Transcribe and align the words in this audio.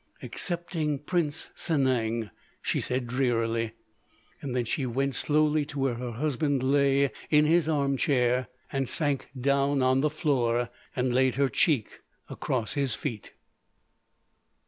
"Excepting 0.23 0.97
Prince 0.97 1.51
Sanang," 1.55 2.31
she 2.59 2.81
said 2.81 3.05
drearily. 3.05 3.73
Then 4.41 4.65
she 4.65 4.87
went 4.87 5.13
slowly 5.13 5.63
to 5.65 5.77
where 5.77 5.93
her 5.93 6.13
husband 6.13 6.63
lay 6.63 7.11
in 7.29 7.45
his 7.45 7.69
armchair, 7.69 8.47
and 8.71 8.89
sank 8.89 9.29
down 9.39 9.83
on 9.83 10.01
the 10.01 10.09
floor, 10.09 10.71
and 10.95 11.13
laid 11.13 11.35
her 11.35 11.49
cheek 11.49 11.99
across 12.31 12.73
his 12.73 12.95
feet. 12.95 13.33